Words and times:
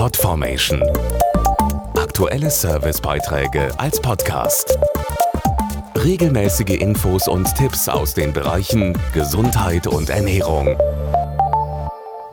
Podformation. 0.00 0.82
Aktuelle 1.94 2.50
Servicebeiträge 2.50 3.68
als 3.78 4.00
Podcast. 4.00 4.78
Regelmäßige 5.94 6.80
Infos 6.80 7.28
und 7.28 7.54
Tipps 7.54 7.86
aus 7.86 8.14
den 8.14 8.32
Bereichen 8.32 8.96
Gesundheit 9.12 9.86
und 9.86 10.08
Ernährung. 10.08 10.74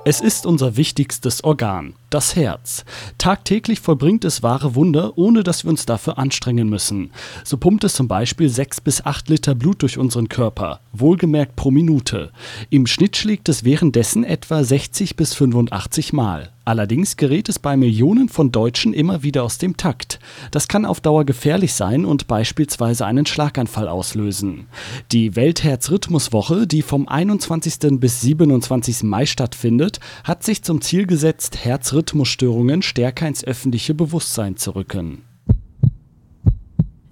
Es 0.05 0.21
ist 0.21 0.45
unser 0.45 0.77
wichtigstes 0.77 1.43
Organ, 1.43 1.94
das 2.10 2.35
Herz. 2.35 2.85
Tagtäglich 3.17 3.79
vollbringt 3.79 4.26
es 4.26 4.44
wahre 4.44 4.76
Wunder, 4.76 5.17
ohne 5.17 5.44
dass 5.44 5.63
wir 5.63 5.69
uns 5.69 5.85
dafür 5.85 6.17
anstrengen 6.17 6.69
müssen. 6.69 7.12
So 7.44 7.57
pumpt 7.57 7.83
es 7.83 7.94
zum 7.94 8.07
Beispiel 8.07 8.49
6 8.49 8.81
bis 8.81 9.06
8 9.06 9.29
Liter 9.29 9.56
Blut 9.56 9.81
durch 9.81 9.97
unseren 9.97 10.29
Körper, 10.29 10.79
wohlgemerkt 10.93 11.56
pro 11.56 11.71
Minute. 11.71 12.31
Im 12.70 12.88
Schnitt 12.88 13.17
schlägt 13.17 13.49
es 13.49 13.63
währenddessen 13.63 14.24
etwa 14.24 14.63
60 14.63 15.15
bis 15.15 15.33
85 15.33 16.13
Mal. 16.13 16.52
Allerdings 16.67 17.16
gerät 17.16 17.48
es 17.48 17.59
bei 17.59 17.77
Millionen 17.77 18.27
von 18.27 18.52
Deutschen 18.52 18.94
immer 18.94 19.23
wieder 19.23 19.44
aus 19.44 19.58
dem 19.58 19.77
Takt. 19.77 20.19
Das 20.52 20.67
kann 20.67 20.83
auf 20.83 20.99
Dauer 20.99 21.23
gefährlich 21.23 21.73
sein 21.73 22.03
und 22.03 22.27
beispielsweise 22.27 23.05
einen 23.05 23.25
Schlaganfall 23.25 23.88
auslösen. 23.88 24.67
Die 25.13 25.38
Weltherzrhythmuswoche, 25.38 26.67
die 26.67 26.81
vom 26.81 27.08
21. 27.08 28.02
bis 28.02 28.19
27. 28.19 29.03
Mai 29.03 29.25
stattfindet, 29.25 30.02
hat 30.25 30.44
sich 30.44 30.61
zum 30.61 30.81
Ziel 30.81 31.08
gesetzt, 31.08 31.63
Herzrhythmusstörungen 31.97 32.83
stärker 32.83 33.27
ins 33.27 33.43
öffentliche 33.43 33.95
Bewusstsein 33.95 34.55
zu 34.55 34.75
rücken. 34.75 35.23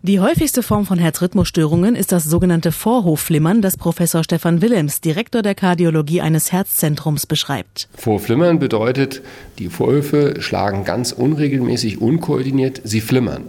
Die 0.03 0.19
häufigste 0.19 0.61
Form 0.61 0.85
von 0.85 0.99
Herzrhythmusstörungen 0.99 1.95
ist 1.95 2.11
das 2.11 2.25
sogenannte 2.25 2.71
Vorhofflimmern, 2.71 3.63
das 3.63 3.77
Professor 3.77 4.23
Stefan 4.23 4.61
Willems, 4.61 5.01
Direktor 5.01 5.41
der 5.41 5.55
Kardiologie 5.55 6.21
eines 6.21 6.51
Herzzentrums, 6.51 7.25
beschreibt. 7.25 7.89
Vorflimmern 7.95 8.59
bedeutet, 8.59 9.23
die 9.57 9.69
Vorhöfe 9.69 10.35
schlagen 10.39 10.83
ganz 10.83 11.11
unregelmäßig, 11.11 11.99
unkoordiniert, 11.99 12.81
sie 12.83 13.01
flimmern. 13.01 13.45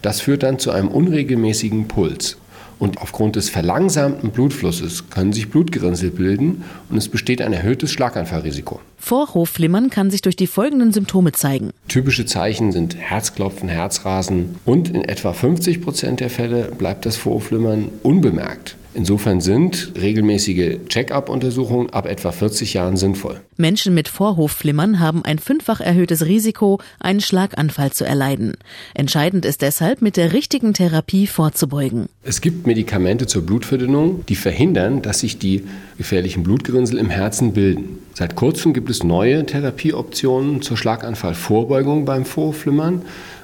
Das 0.00 0.22
führt 0.22 0.42
dann 0.42 0.58
zu 0.58 0.70
einem 0.70 0.88
unregelmäßigen 0.88 1.88
Puls. 1.88 2.38
Und 2.80 2.98
aufgrund 2.98 3.36
des 3.36 3.50
verlangsamten 3.50 4.30
Blutflusses 4.30 5.10
können 5.10 5.32
sich 5.34 5.50
Blutgerinnsel 5.50 6.10
bilden 6.10 6.64
und 6.88 6.96
es 6.96 7.08
besteht 7.08 7.42
ein 7.42 7.52
erhöhtes 7.52 7.92
Schlaganfallrisiko. 7.92 8.80
Vorhofflimmern 8.98 9.90
kann 9.90 10.10
sich 10.10 10.22
durch 10.22 10.34
die 10.34 10.46
folgenden 10.46 10.92
Symptome 10.92 11.32
zeigen. 11.32 11.70
Typische 11.88 12.24
Zeichen 12.24 12.72
sind 12.72 12.96
Herzklopfen, 12.96 13.68
Herzrasen 13.68 14.56
und 14.64 14.88
in 14.88 15.04
etwa 15.04 15.34
50 15.34 15.82
Prozent 15.82 16.20
der 16.20 16.30
Fälle 16.30 16.72
bleibt 16.76 17.04
das 17.04 17.16
Vorhofflimmern 17.16 17.90
unbemerkt. 18.02 18.76
Insofern 18.92 19.40
sind 19.40 19.92
regelmäßige 20.00 20.78
Check-up-Untersuchungen 20.88 21.90
ab 21.90 22.06
etwa 22.06 22.32
40 22.32 22.74
Jahren 22.74 22.96
sinnvoll. 22.96 23.40
Menschen 23.56 23.94
mit 23.94 24.08
Vorhofflimmern 24.08 24.98
haben 24.98 25.24
ein 25.24 25.38
fünffach 25.38 25.80
erhöhtes 25.80 26.26
Risiko, 26.26 26.80
einen 26.98 27.20
Schlaganfall 27.20 27.92
zu 27.92 28.04
erleiden. 28.04 28.54
Entscheidend 28.94 29.44
ist 29.44 29.62
deshalb, 29.62 30.02
mit 30.02 30.16
der 30.16 30.32
richtigen 30.32 30.74
Therapie 30.74 31.28
vorzubeugen. 31.28 32.08
Es 32.24 32.40
gibt 32.40 32.66
Medikamente 32.66 33.26
zur 33.26 33.42
Blutverdünnung, 33.42 34.26
die 34.26 34.34
verhindern, 34.34 35.02
dass 35.02 35.20
sich 35.20 35.38
die 35.38 35.64
gefährlichen 35.96 36.42
Blutgerinnsel 36.42 36.98
im 36.98 37.10
Herzen 37.10 37.52
bilden. 37.52 37.98
Seit 38.14 38.34
kurzem 38.34 38.72
gibt 38.72 38.90
es 38.90 39.04
neue 39.04 39.46
Therapieoptionen 39.46 40.62
zur 40.62 40.76
Schlaganfallvorbeugung 40.76 42.04
beim 42.04 42.24
Vorhofflimmern. 42.24 43.02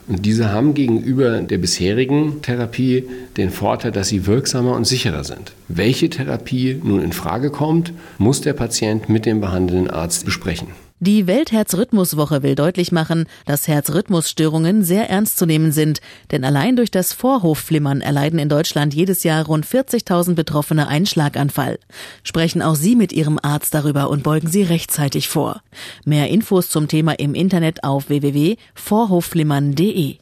Und 0.08 0.24
diese 0.24 0.52
haben 0.52 0.74
gegenüber 0.74 1.40
der 1.40 1.58
bisherigen 1.58 2.40
Therapie 2.42 3.04
den 3.36 3.50
Vorteil, 3.50 3.90
dass 3.90 4.08
sie 4.08 4.26
wirksamer 4.26 4.76
und 4.76 4.86
sicherer 4.86 5.24
sind. 5.24 5.52
Welche 5.68 6.08
Therapie 6.08 6.80
nun 6.82 7.02
in 7.02 7.12
Frage 7.12 7.50
kommt, 7.50 7.92
muss 8.18 8.40
der 8.40 8.52
Patient 8.52 9.08
mit 9.08 9.26
dem 9.26 9.40
behandelnden 9.40 9.90
Arzt 9.90 10.24
besprechen. 10.24 10.68
Die 10.98 11.26
Weltherzrhythmuswoche 11.26 12.42
will 12.42 12.54
deutlich 12.54 12.90
machen, 12.90 13.26
dass 13.44 13.68
Herzrhythmusstörungen 13.68 14.82
sehr 14.82 15.10
ernst 15.10 15.36
zu 15.36 15.44
nehmen 15.44 15.70
sind, 15.70 16.00
denn 16.30 16.42
allein 16.42 16.74
durch 16.74 16.90
das 16.90 17.12
Vorhofflimmern 17.12 18.00
erleiden 18.00 18.38
in 18.38 18.48
Deutschland 18.48 18.94
jedes 18.94 19.22
Jahr 19.22 19.44
rund 19.44 19.66
40.000 19.66 20.34
Betroffene 20.34 20.88
einen 20.88 21.04
Schlaganfall. 21.04 21.78
Sprechen 22.22 22.62
auch 22.62 22.76
Sie 22.76 22.96
mit 22.96 23.12
Ihrem 23.12 23.38
Arzt 23.42 23.74
darüber 23.74 24.08
und 24.08 24.22
beugen 24.22 24.48
Sie 24.48 24.62
rechtzeitig 24.62 25.28
vor. 25.28 25.60
Mehr 26.06 26.30
Infos 26.30 26.70
zum 26.70 26.88
Thema 26.88 27.12
im 27.18 27.34
Internet 27.34 27.84
auf 27.84 28.08
www.vorhofflimmern.de. 28.08 30.16